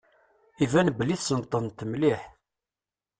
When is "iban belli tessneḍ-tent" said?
0.63-1.85